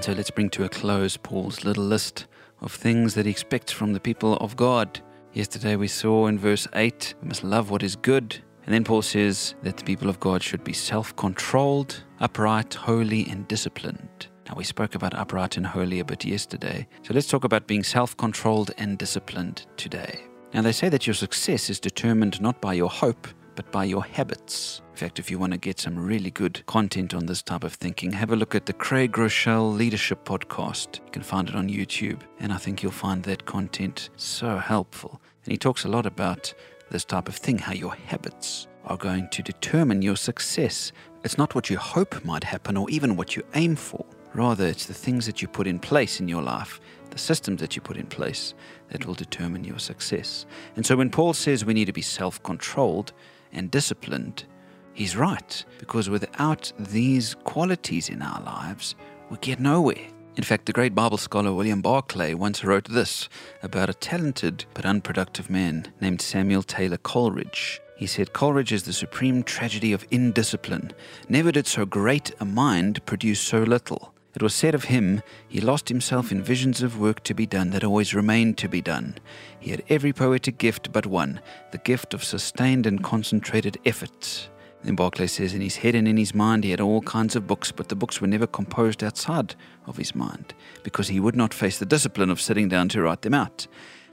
[0.00, 2.26] And so let's bring to a close Paul's little list
[2.62, 4.98] of things that he expects from the people of God.
[5.34, 8.38] Yesterday we saw in verse 8, we must love what is good.
[8.64, 13.28] And then Paul says that the people of God should be self controlled, upright, holy,
[13.28, 14.28] and disciplined.
[14.48, 16.88] Now, we spoke about upright and holy a bit yesterday.
[17.02, 20.18] So let's talk about being self controlled and disciplined today.
[20.54, 23.28] Now, they say that your success is determined not by your hope,
[23.60, 24.80] but by your habits.
[24.92, 27.74] In fact, if you want to get some really good content on this type of
[27.74, 30.96] thinking, have a look at the Craig Groeschel Leadership Podcast.
[31.04, 35.20] You can find it on YouTube, and I think you'll find that content so helpful.
[35.44, 36.54] And he talks a lot about
[36.90, 40.90] this type of thing, how your habits are going to determine your success.
[41.22, 44.06] It's not what you hope might happen or even what you aim for.
[44.32, 46.80] Rather, it's the things that you put in place in your life,
[47.10, 48.54] the systems that you put in place,
[48.88, 50.46] that will determine your success.
[50.76, 53.12] And so when Paul says we need to be self controlled
[53.52, 54.44] and disciplined,
[54.92, 58.94] he's right, because without these qualities in our lives,
[59.30, 60.06] we get nowhere.
[60.36, 63.28] In fact, the great Bible scholar William Barclay once wrote this
[63.62, 67.80] about a talented but unproductive man named Samuel Taylor Coleridge.
[67.96, 70.92] He said, Coleridge is the supreme tragedy of indiscipline.
[71.28, 74.14] Never did so great a mind produce so little.
[74.34, 77.70] It was said of him, he lost himself in visions of work to be done
[77.70, 79.16] that always remained to be done.
[79.58, 81.40] He had every poetic gift but one,
[81.72, 84.48] the gift of sustained and concentrated effort.
[84.82, 87.46] Then Barclay says in his head and in his mind he had all kinds of
[87.46, 91.52] books, but the books were never composed outside of his mind, because he would not
[91.52, 93.66] face the discipline of sitting down to write them out.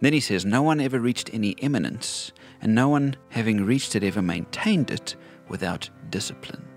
[0.00, 4.02] Then he says, No one ever reached any eminence, and no one having reached it
[4.02, 5.16] ever maintained it
[5.48, 6.67] without discipline.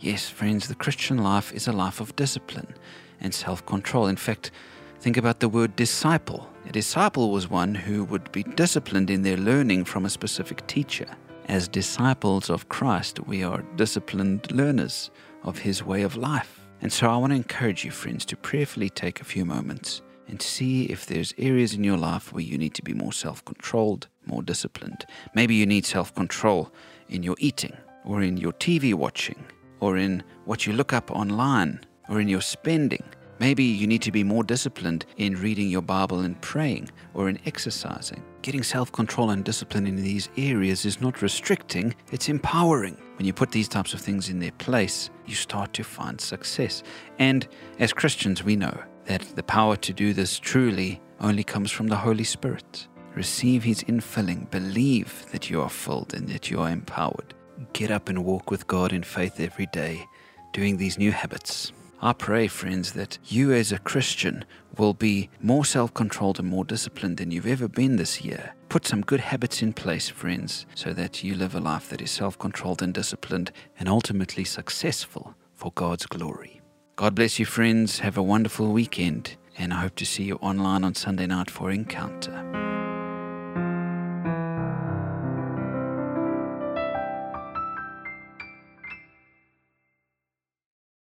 [0.00, 2.72] Yes, friends, the Christian life is a life of discipline
[3.20, 4.06] and self control.
[4.06, 4.52] In fact,
[5.00, 6.48] think about the word disciple.
[6.66, 11.08] A disciple was one who would be disciplined in their learning from a specific teacher.
[11.46, 15.10] As disciples of Christ, we are disciplined learners
[15.42, 16.60] of his way of life.
[16.80, 20.40] And so I want to encourage you, friends, to prayerfully take a few moments and
[20.40, 24.06] see if there's areas in your life where you need to be more self controlled,
[24.26, 25.06] more disciplined.
[25.34, 26.70] Maybe you need self control
[27.08, 29.44] in your eating or in your TV watching
[29.80, 33.02] or in what you look up online, or in your spending.
[33.40, 37.38] Maybe you need to be more disciplined in reading your Bible and praying, or in
[37.46, 38.22] exercising.
[38.42, 42.96] Getting self control and discipline in these areas is not restricting, it's empowering.
[43.16, 46.82] When you put these types of things in their place, you start to find success.
[47.18, 47.46] And
[47.78, 51.96] as Christians, we know that the power to do this truly only comes from the
[51.96, 52.88] Holy Spirit.
[53.14, 57.34] Receive His infilling, believe that you are filled and that you are empowered
[57.72, 60.06] get up and walk with God in faith every day,
[60.52, 61.72] doing these new habits.
[62.00, 64.44] I pray, friends, that you as a Christian
[64.76, 68.54] will be more self controlled and more disciplined than you've ever been this year.
[68.68, 72.10] Put some good habits in place, friends, so that you live a life that is
[72.10, 76.60] self controlled and disciplined and ultimately successful for God's glory.
[76.94, 78.00] God bless you, friends.
[78.00, 81.70] Have a wonderful weekend, and I hope to see you online on Sunday night for
[81.70, 82.67] Encounter.